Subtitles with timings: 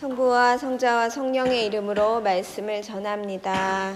[0.00, 3.94] 성부와 성자와 성령의 이름으로 말씀을 전합니다.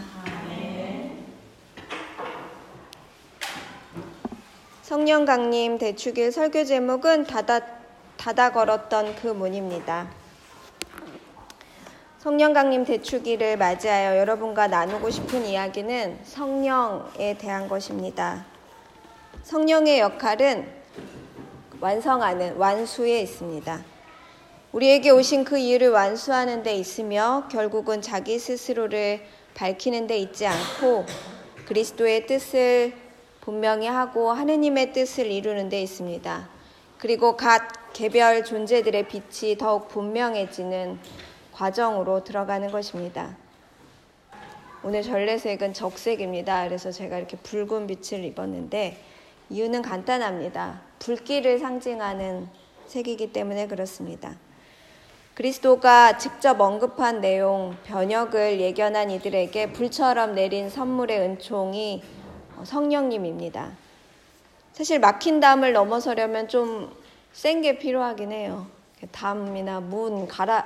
[4.82, 7.62] 성령 강림 대축일 설교 제목은 닫아,
[8.19, 10.11] 닫아 걸었던 그 문입니다.
[12.18, 18.45] 성령 강림 대축일을 맞이하여 여러분과 나누고 싶은 이야기는 성령에 대한 것입니다.
[19.42, 20.70] 성령의 역할은
[21.80, 23.94] 완성하는 완수에 있습니다.
[24.75, 29.20] 우리에게 오신 그 이유를 완수하는 데 있으며 결국은 자기 스스로를
[29.55, 31.06] 밝히는 데 있지 않고
[31.66, 32.92] 그리스도의 뜻을
[33.41, 36.48] 분명히 하고 하느님의 뜻을 이루는 데 있습니다.
[36.98, 40.98] 그리고 각 개별 존재들의 빛이 더욱 분명해지는
[41.52, 43.37] 과정으로 들어가는 것입니다.
[44.82, 46.65] 오늘 전래색은 적색입니다.
[46.65, 49.01] 그래서 제가 이렇게 붉은 빛을 입었는데
[49.51, 50.82] 이유는 간단합니다.
[50.98, 52.48] 불길을 상징하는
[52.88, 54.37] 색이기 때문에 그렇습니다.
[55.34, 62.02] 그리스도가 직접 언급한 내용, 변혁을 예견한 이들에게 불처럼 내린 선물의 은총이
[62.63, 63.73] 성령님입니다.
[64.73, 67.05] 사실 막힌 담을 넘어서려면 좀
[67.35, 68.67] 센 게 필요하긴 해요.
[69.11, 70.65] 담이나 문 갈아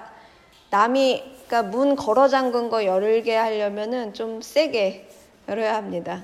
[0.70, 5.08] 남이 그러니까 문 걸어 잠근 거 열게 하려면은 좀 세게
[5.48, 6.22] 열어야 합니다.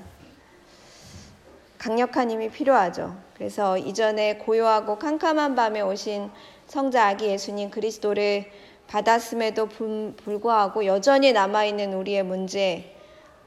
[1.79, 3.17] 강력한 힘이 필요하죠.
[3.33, 6.29] 그래서 이전에 고요하고 캄캄한 밤에 오신
[6.67, 8.45] 성자 아기 예수님 그리스도를
[8.87, 12.95] 받았음에도 불구하고 여전히 남아있는 우리의 문제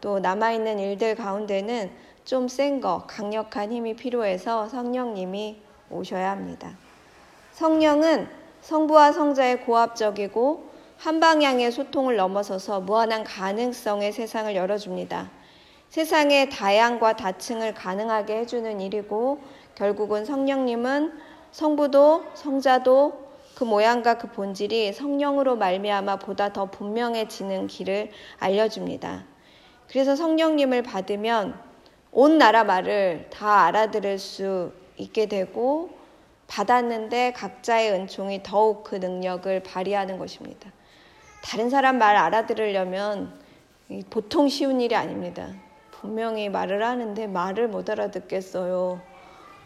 [0.01, 1.91] 또 남아있는 일들 가운데는
[2.25, 6.77] 좀 센 거, 강력한 힘이 필요해서 성령님이 오셔야 합니다.
[7.53, 8.29] 성령은
[8.61, 15.31] 성부와 성자의 고압적이고 한 방향의 소통을 넘어서서 무한한 가능성의 세상을 열어줍니다.
[15.89, 19.41] 세상의 다양과 다층을 가능하게 해주는 일이고
[19.75, 21.13] 결국은 성령님은
[21.51, 29.25] 성부도 성자도 그 모양과 그 본질이 성령으로 말미암아 보다 더 분명해지는 길을 알려줍니다.
[29.89, 31.59] 그래서 성령님을 받으면
[32.13, 35.91] 온 나라 말을 다 알아들을 수 있게 되고
[36.47, 40.71] 받았는데 각자의 은총이 더욱 그 능력을 발휘하는 것입니다.
[41.43, 43.39] 다른 사람 말 알아들으려면
[44.11, 45.49] 보통 쉬운 일이 아닙니다.
[45.91, 49.01] 분명히 말을 하는데 말을 못 알아듣겠어요.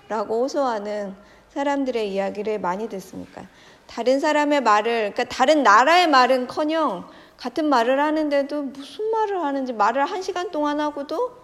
[0.09, 1.15] 라고 호소하는
[1.53, 3.47] 사람들의 이야기를 많이 듣습니까?
[3.87, 10.05] 다른 사람의 말을, 그러니까 다른 나라의 말은 커녕 같은 말을 하는데도 무슨 말을 하는지 말을
[10.07, 11.43] 한 시간 동안 하고도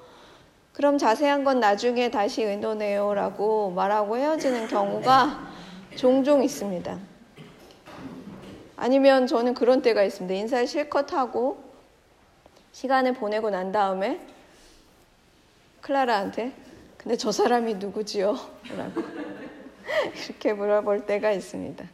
[0.73, 5.49] 그럼 자세한 건 나중에 다시 의논해요 라고 말하고 헤어지는 경우가
[5.97, 6.99] 종종 있습니다.
[8.77, 10.33] 아니면 저는 그런 때가 있습니다.
[10.35, 11.63] 인사를 실컷 하고
[12.73, 14.21] 시간을 보내고 난 다음에
[15.81, 16.53] 클라라한테
[16.97, 18.39] 근데 저 사람이 누구지요?
[18.77, 19.03] 라고
[20.29, 21.85] 이렇게 물어볼 때가 있습니다.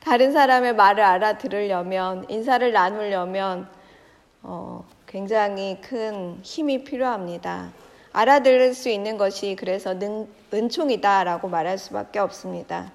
[0.00, 3.68] 다른 사람의 말을 알아들으려면, 인사를 나누려면,
[4.42, 7.72] 어, 굉장히 큰 힘이 필요합니다.
[8.12, 12.92] 알아들을 수 있는 것이 그래서 능, 은총이다라고 말할 수밖에 없습니다.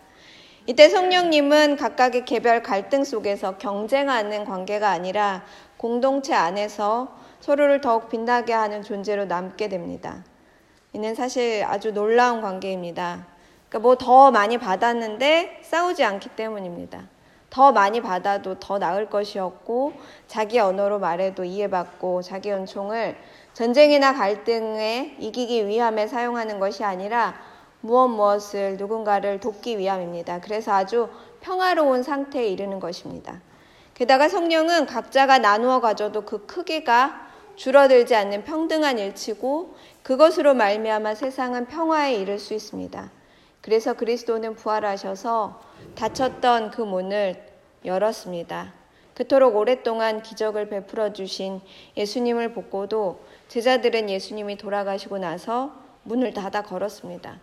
[0.67, 5.43] 이때 성령님은 각각의 개별 갈등 속에서 경쟁하는 관계가 아니라
[5.78, 10.23] 공동체 안에서 서로를 더욱 빛나게 하는 존재로 남게 됩니다.
[10.93, 13.31] 이는 사실 아주 놀라운 관계입니다.
[13.72, 17.08] 그러니까 뭐 더 많이 받았는데 싸우지 않기 때문입니다.
[17.50, 19.94] 더 많이 받아도 더 나을 것이었고
[20.28, 23.16] 자기 언어로 말해도 이해받고 자기 은총을
[23.54, 27.36] 전쟁이나 갈등에 이기기 위함에 사용하는 것이 아니라
[27.80, 30.42] 무엇 무엇을 누군가를 돕기 위함입니다.
[30.42, 31.08] 그래서 아주
[31.40, 33.40] 평화로운 상태에 이르는 것입니다.
[33.94, 42.16] 게다가 성령은 각자가 나누어 가져도 그 크기가 줄어들지 않는 평등한 일치고 그것으로 말미암아 세상은 평화에
[42.16, 43.21] 이를 수 있습니다.
[43.61, 45.61] 그래서 그리스도는 부활하셔서
[45.95, 47.44] 닫혔던 그 문을
[47.85, 48.73] 열었습니다.
[49.13, 51.61] 그토록 오랫동안 기적을 베풀어 주신
[51.95, 55.73] 예수님을 보고도 제자들은 예수님이 돌아가시고 나서
[56.03, 57.38] 문을 닫아 걸었습니다.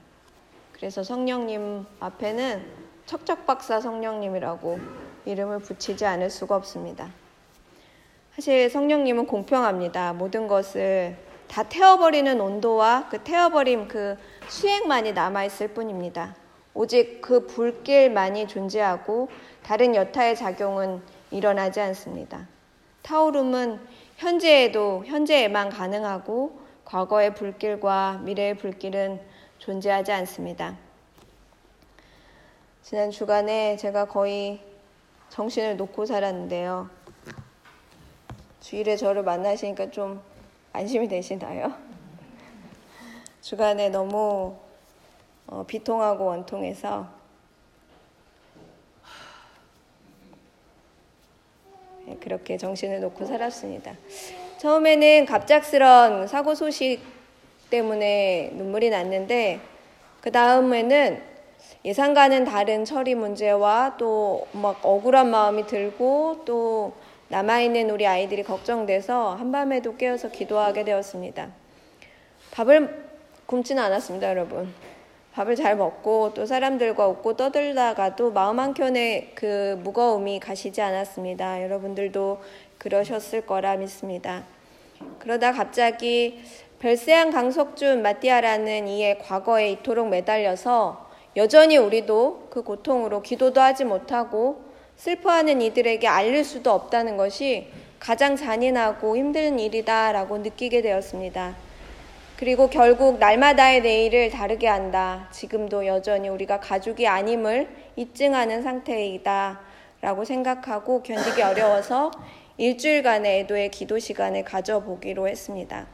[0.72, 2.64] 그래서 성령님 앞에는
[3.06, 4.78] 척척박사 성령님이라고
[5.24, 7.10] 이름을 붙이지 않을 수가 없습니다.
[8.34, 10.12] 사실 성령님은 공평합니다.
[10.14, 11.16] 모든 것을
[11.48, 14.16] 다 태워버리는 온도와 그 태워버림 그
[14.48, 16.34] 수액만이 남아있을 뿐입니다.
[16.72, 19.28] 오직 그 불길만이 존재하고
[19.62, 22.46] 다른 여타의 작용은 일어나지 않습니다.
[23.02, 23.80] 타오름은
[24.16, 29.20] 현재에도 현재에만 가능하고 과거의 불길과 미래의 불길은
[29.58, 30.76] 존재하지 않습니다.
[32.82, 34.60] 지난 주간에 제가 거의
[35.28, 36.88] 정신을 놓고 살았는데요.
[38.60, 40.22] 주일에 저를 만나시니까 좀
[40.72, 41.87] 안심이 되시나요?
[43.48, 44.56] 주간에 너무
[45.46, 47.06] 어, 비통하고 원통해서
[52.04, 53.94] 네, 그렇게 정신을 놓고 살았습니다.
[54.58, 57.00] 처음에는 갑작스런 사고 소식
[57.70, 59.60] 때문에 눈물이 났는데
[60.20, 61.22] 그 다음에는
[61.86, 66.92] 예상과는 다른 처리 문제와 또 막 억울한 마음이 들고 또
[67.28, 71.48] 남아있는 우리 아이들이 걱정돼서 한밤에도 깨어서 기도하게 되었습니다.
[72.50, 73.07] 밥을
[73.48, 74.74] 굶지는 않았습니다, 여러분.
[75.32, 81.62] 밥을 잘 먹고 또 사람들과 웃고 떠들다가도 마음 한켠에 그 무거움이 가시지 않았습니다.
[81.62, 82.42] 여러분들도
[82.76, 84.44] 그러셨을 거라 믿습니다.
[85.18, 86.42] 그러다 갑자기
[86.80, 94.60] 별세한 강석준 마띠아라는 이의 과거에 이토록 매달려서 여전히 우리도 그 고통으로 기도도 하지 못하고
[94.96, 97.68] 슬퍼하는 이들에게 알릴 수도 없다는 것이
[97.98, 101.67] 가장 잔인하고 힘든 일이다라고 느끼게 되었습니다.
[102.38, 105.28] 그리고 결국 날마다의 내일을 다르게 한다.
[105.32, 109.60] 지금도 여전히 우리가 가족이 아님을 입증하는 상태이다.
[110.02, 112.12] 라고 생각하고 견디기 어려워서
[112.56, 115.88] 일주일간의 애도의 기도 시간을 가져보기로 했습니다.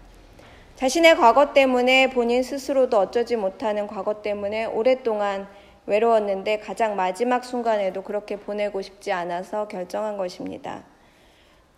[0.76, 5.48] 자신의 과거 때문에 본인 스스로도 어쩌지 못하는 과거 때문에 오랫동안
[5.86, 10.84] 외로웠는데 가장 마지막 순간에도 그렇게 보내고 싶지 않아서 결정한 것입니다.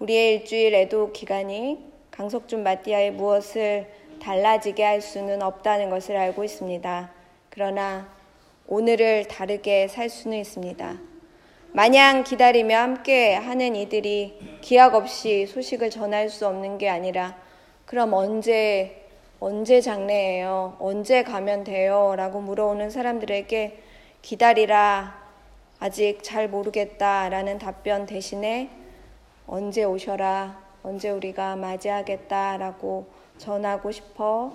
[0.01, 1.79] 우리의 일주일 애도 기간이
[2.11, 7.11] 강석준 마띠아의 무엇을 달라지게 할 수는 없다는 것을 알고 있습니다.
[7.51, 8.09] 그러나
[8.67, 10.97] 오늘을 다르게 살 수는 있습니다.
[11.73, 17.37] 마냥 기다리며 함께 하는 이들이 기약 없이 소식을 전할 수 없는 게 아니라
[17.85, 19.07] 그럼 언제
[19.39, 20.77] 언제 장례예요?
[20.81, 22.15] 언제 가면 돼요?
[22.17, 23.83] 라고 물어오는 사람들에게
[24.23, 25.23] 기다리라.
[25.79, 27.29] 아직 잘 모르겠다.
[27.29, 28.71] 라는 답변 대신에
[29.47, 30.59] 언제 오셔라.
[30.83, 32.57] 언제 우리가 맞이하겠다.
[32.57, 33.07] 라고
[33.39, 34.53] 전하고 싶어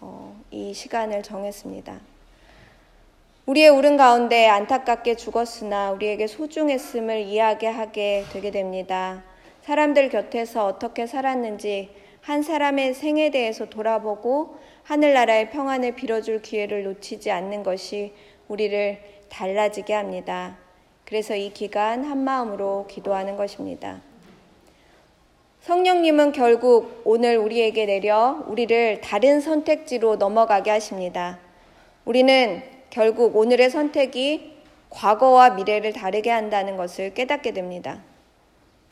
[0.00, 1.98] 어, 이 시간을 정했습니다.
[3.46, 9.22] 우리의 울음 가운데 안타깝게 죽었으나 우리에게 소중했음을 이야기하게 되게 됩니다.
[9.62, 11.90] 사람들 곁에서 어떻게 살았는지
[12.20, 18.14] 한 사람의 생에 대해서 돌아보고 하늘나라의 평안을 빌어줄 기회를 놓치지 않는 것이
[18.48, 20.56] 우리를 달라지게 합니다.
[21.04, 24.00] 그래서 이 기간 한 마음으로 기도하는 것입니다.
[25.64, 31.38] 성령님은 결국 오늘 우리에게 내려 우리를 다른 선택지로 넘어가게 하십니다.
[32.04, 34.58] 우리는 결국 오늘의 선택이
[34.90, 38.02] 과거와 미래를 다르게 한다는 것을 깨닫게 됩니다.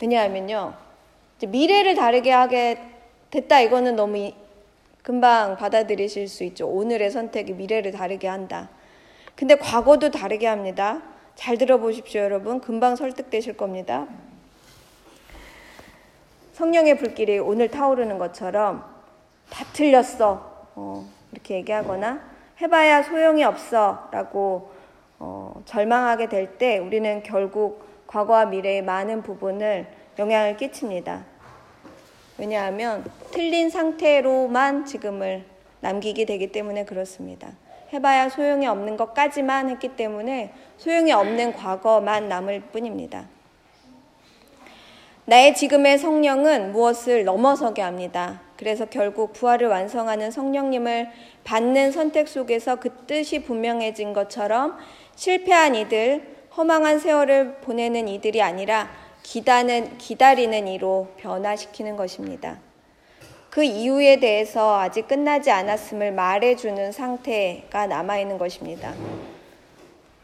[0.00, 0.72] 왜냐하면요.
[1.46, 2.78] 미래를 다르게 하게
[3.28, 4.32] 됐다 이거는 너무
[5.02, 6.66] 금방 받아들이실 수 있죠.
[6.68, 8.70] 오늘의 선택이 미래를 다르게 한다.
[9.36, 11.02] 근데 과거도 다르게 합니다.
[11.34, 12.62] 잘 들어보십시오, 여러분.
[12.62, 14.06] 금방 설득되실 겁니다.
[16.52, 18.84] 성령의 불길이 오늘 타오르는 것처럼
[19.50, 20.70] 다 틀렸어.
[20.74, 22.20] 어, 이렇게 얘기하거나
[22.60, 24.08] 해봐야 소용이 없어.
[24.12, 24.70] 라고
[25.18, 29.86] 어, 절망하게 될 때 우리는 결국 과거와 미래의 많은 부분을
[30.18, 31.24] 영향을 끼칩니다.
[32.38, 35.44] 왜냐하면 틀린 상태로만 지금을
[35.80, 37.50] 남기게 되기 때문에 그렇습니다.
[37.92, 43.26] 해봐야 소용이 없는 것까지만 했기 때문에 소용이 없는 과거만 남을 뿐입니다.
[45.24, 48.40] 나의 지금의 성령은 무엇을 넘어서게 합니다.
[48.56, 51.10] 그래서 결국 부활을 완성하는 성령님을
[51.44, 54.76] 받는 선택 속에서 그 뜻이 분명해진 것처럼
[55.14, 56.26] 실패한 이들,
[56.56, 58.90] 허망한 세월을 보내는 이들이 아니라
[59.22, 62.58] 기다는, 기다리는 이로 변화시키는 것입니다.
[63.48, 68.92] 그 이유에 대해서 아직 끝나지 않았음을 말해주는 상태가 남아있는 것입니다.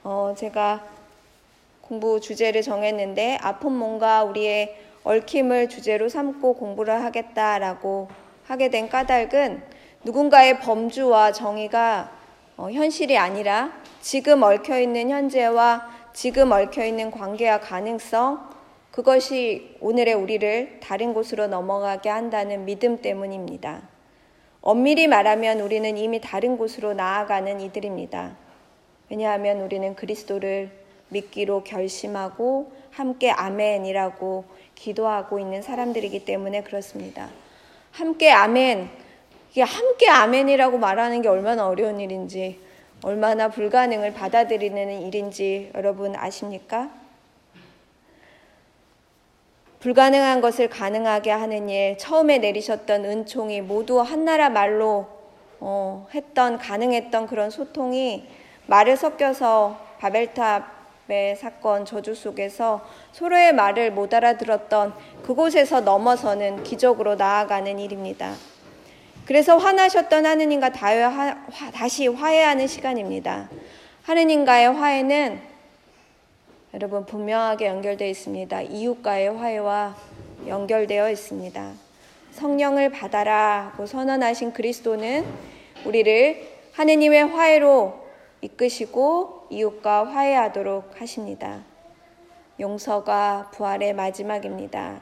[0.03, 0.85] 어, 제가
[1.83, 8.09] 공부 주제를 정했는데 아픈 몸과 우리의 얽힘을 주제로 삼고 공부를 하겠다라고
[8.45, 9.63] 하게 된 까닭은
[10.05, 12.11] 누군가의 범주와 정의가
[12.57, 18.51] 어, 현실이 아니라 지금 얽혀있는 현재와 지금 얽혀있는 관계와 가능성,
[18.91, 23.83] 그것이 오늘의 우리를 다른 곳으로 넘어가게 한다는 믿음 때문입니다.
[24.61, 28.37] 엄밀히 말하면 우리는 이미 다른 곳으로 나아가는 이들입니다.
[29.09, 30.71] 왜냐하면 우리는 그리스도를
[31.11, 37.29] 믿기로 결심하고 함께 아멘이라고 기도하고 있는 사람들이기 때문에 그렇습니다.
[37.93, 38.91] 함께 아멘.
[39.53, 42.59] 이게 함께 아멘이라고 말하는 게 얼마나 어려운 일인지,
[43.05, 46.91] 얼마나 불가능을 받아들이는 일인지 여러분 아십니까?
[49.79, 55.07] 불가능한 것을 가능하게 하는 일, 처음에 내리셨던 은총이 모두 한나라 말로
[55.61, 58.27] 어, 했던, 가능했던 그런 소통이
[58.67, 60.78] 말을 섞여서 바벨탑
[61.11, 68.35] 의 사건 저주 속에서 서로의 말을 못 알아들었던 그곳에서 넘어서는 기적으로 나아가는 일입니다.
[69.25, 70.71] 그래서 화나셨던 하느님과
[71.73, 73.49] 다시 화해하는 시간입니다.
[74.03, 75.41] 하느님과의 화해는
[76.75, 78.61] 여러분 분명하게 연결되어 있습니다.
[78.63, 79.97] 이웃과의 화해와
[80.47, 81.73] 연결되어 있습니다.
[82.33, 85.25] 성령을 받아라 고 선언하신 그리스도는
[85.87, 88.08] 우리를 하느님의 화해로
[88.41, 91.65] 이끄시고 이웃과 화해하도록 하십니다.
[92.61, 95.01] 용서가 부활의 마지막입니다.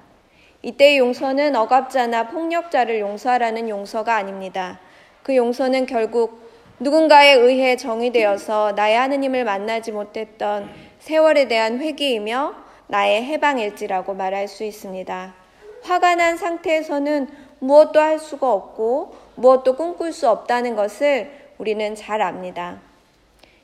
[0.62, 4.81] 이때 용서는 억압자나 폭력자를 용서하라는 용서가 아닙니다.
[5.23, 6.47] 그 용서는 결국
[6.78, 12.55] 누군가에 의해 정의되어서 나의 하느님을 만나지 못했던 세월에 대한 회개이며
[12.88, 15.35] 나의 해방일지라고 말할 수 있습니다.
[15.83, 17.28] 화가 난 상태에서는
[17.61, 22.81] 무엇도 할 수가 없고 무엇도 꿈꿀 수 없다는 것을 우리는 잘 압니다.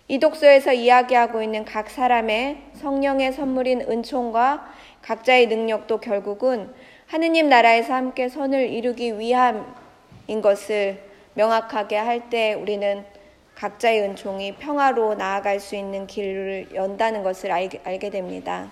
[0.09, 6.73] 이 독서에서 이야기하고 있는 각 사람의 성령의 선물인 은총과 각자의 능력도 결국은
[7.07, 11.03] 하느님 나라에서 함께 선을 이루기 위함인 것을
[11.35, 13.05] 명확하게 할 때 우리는
[13.55, 18.71] 각자의 은총이 평화로 나아갈 수 있는 길을 연다는 것을 알게 됩니다.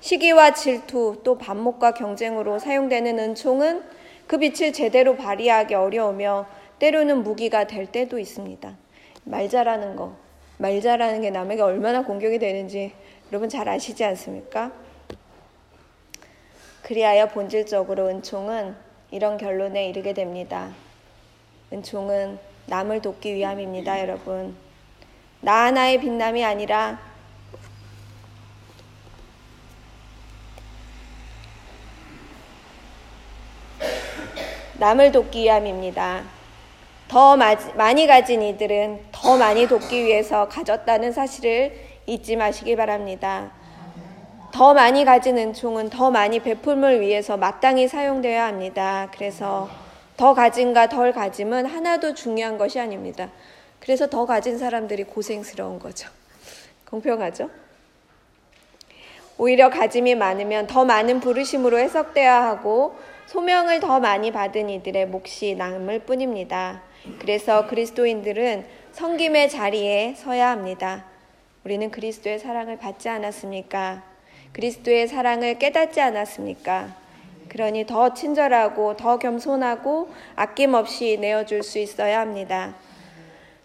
[0.00, 3.82] 시기와 질투 또 반목과 경쟁으로 사용되는 은총은
[4.26, 6.46] 그 빛을 제대로 발휘하기 어려우며
[6.78, 8.76] 때로는 무기가 될 때도 있습니다.
[9.24, 10.16] 말 잘하는 거,
[10.58, 12.92] 말 잘하는 게 남에게 얼마나 공격이 되는지
[13.30, 14.72] 여러분 잘 아시지 않습니까?
[16.82, 18.76] 그리하여 본질적으로 은총은
[19.10, 20.70] 이런 결론에 이르게 됩니다.
[21.72, 24.56] 은총은 남을 돕기 위함입니다, 여러분.
[25.40, 27.00] 나 하나의 빛남이 아니라
[34.78, 36.35] 남을 돕기 위함입니다.
[37.08, 41.72] 더 많이 가진 이들은 더 많이 돕기 위해서 가졌다는 사실을
[42.06, 43.52] 잊지 마시기 바랍니다.
[44.52, 49.08] 더 많이 가진 은총은 더 많이 베품을 위해서 마땅히 사용되어야 합니다.
[49.14, 49.68] 그래서
[50.16, 53.28] 더 가진과 덜 가짐은 하나도 중요한 것이 아닙니다.
[53.80, 56.08] 그래서 더 가진 사람들이 고생스러운 거죠.
[56.90, 57.50] 공평하죠?
[59.38, 62.96] 오히려 가짐이 많으면 더 많은 부르심으로 해석되어야 하고
[63.26, 66.82] 소명을 더 많이 받은 이들의 몫이 남을 뿐입니다.
[67.18, 71.04] 그래서 그리스도인들은 성김의 자리에 서야 합니다.
[71.64, 74.02] 우리는 그리스도의 사랑을 받지 않았습니까?
[74.52, 76.94] 그리스도의 사랑을 깨닫지 않았습니까?
[77.48, 82.74] 그러니 더 친절하고 더 겸손하고 아낌없이 내어줄 수 있어야 합니다.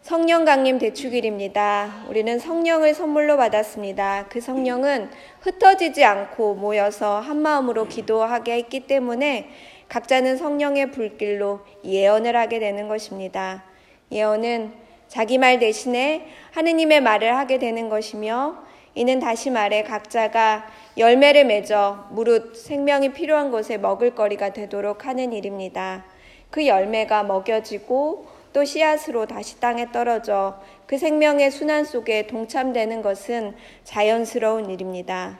[0.01, 2.05] 성령 강림 대축일입니다.
[2.09, 4.25] 우리는 성령을 선물로 받았습니다.
[4.29, 9.49] 그 성령은 흩어지지 않고 모여서 한 마음으로 기도하게 했기 때문에
[9.91, 13.65] 각자는 성령의 불길로 예언을 하게 되는 것입니다.
[14.09, 14.71] 예언은
[15.09, 18.55] 자기 말 대신에 하느님의 말을 하게 되는 것이며
[18.95, 20.65] 이는 다시 말해 각자가
[20.97, 26.05] 열매를 맺어 무릇 생명이 필요한 곳에 먹을거리가 되도록 하는 일입니다.
[26.49, 34.69] 그 열매가 먹여지고 또 씨앗으로 다시 땅에 떨어져 그 생명의 순환 속에 동참되는 것은 자연스러운
[34.69, 35.39] 일입니다.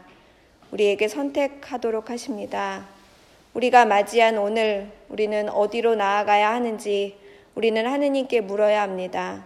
[0.72, 3.01] 우리에게 선택하도록 하십니다.
[3.54, 7.18] 우리가 맞이한 오늘 우리는 어디로 나아가야 하는지
[7.54, 9.46] 우리는 하느님께 물어야 합니다.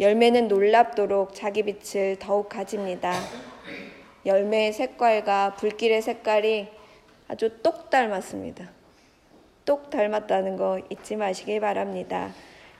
[0.00, 3.14] 열매는 놀랍도록 자기 빛을 더욱 가집니다.
[4.26, 6.66] 열매의 색깔과 불길의 색깔이
[7.28, 8.68] 아주 똑 닮았습니다.
[9.64, 12.32] 똑 닮았다는 거 잊지 마시기 바랍니다.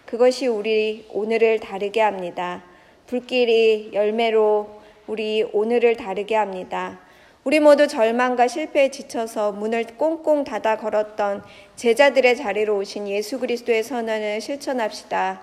[0.07, 2.65] 그것이 우리 오늘을 다르게 합니다.
[3.07, 6.99] 불길이 열매로 우리 오늘을 다르게 합니다.
[7.45, 11.43] 우리 모두 절망과 실패에 지쳐서 문을 꽁꽁 닫아 걸었던
[11.75, 15.41] 제자들의 자리로 오신 예수 그리스도의 선언을 실천합시다.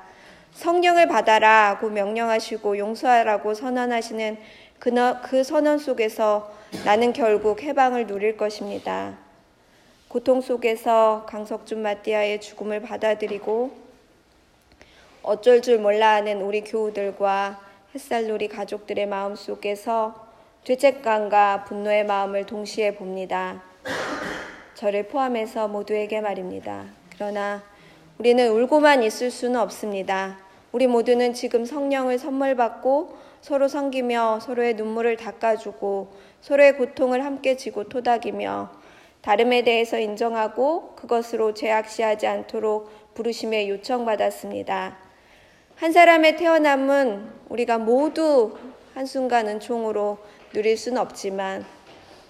[0.53, 4.37] 성령을 받아라고 명령하시고 용서하라고 선언하시는
[4.79, 6.53] 그 선언 속에서
[6.85, 9.17] 나는 결국 해방을 누릴 것입니다.
[10.07, 13.71] 고통 속에서 강석준 마띠아의 죽음을 받아들이고
[15.21, 17.59] 어쩔 줄 몰라 하는 우리 교우들과
[17.93, 20.28] 햇살놀이 가족들의 마음 속에서
[20.69, 23.63] 죄책감과 분노의 마음을 동시에 봅니다.
[24.75, 26.85] 저를 포함해서 모두에게 말입니다.
[27.15, 27.63] 그러나
[28.19, 30.37] 우리는 울고만 있을 수는 없습니다.
[30.71, 37.85] 우리 모두는 지금 성령을 선물 받고 서로 섬기며 서로의 눈물을 닦아주고 서로의 고통을 함께 지고
[37.85, 38.69] 토닥이며
[39.21, 44.97] 다름에 대해서 인정하고 그것으로 죄악시하지 않도록 부르심에 요청받았습니다.
[45.77, 48.55] 한 사람의 태어남은 우리가 모두
[48.93, 50.19] 한순간은 총으로
[50.53, 51.65] 누릴 수는 없지만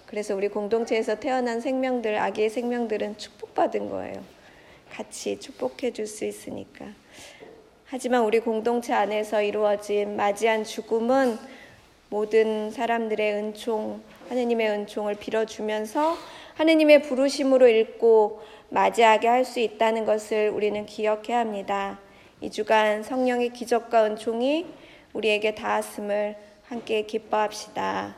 [0.06, 4.22] 그래서 우리 공동체에서 태어난 생명들, 아기의 생명들은 축복받은 거예요.
[4.90, 6.86] 같이 축복해 줄 수 있으니까.
[7.86, 11.38] 하지만 우리 공동체 안에서 이루어진 맞이한 죽음은
[12.08, 16.16] 모든 사람들의 은총, 하느님의 은총을 빌어주면서
[16.54, 21.98] 하느님의 부르심으로 읽고 맞이하게 할 수 있다는 것을 우리는 기억해야 합니다.
[22.40, 24.66] 이 주간 성령의 기적과 은총이
[25.12, 28.14] 우리에게 닿았음을 함께 기뻐합시다.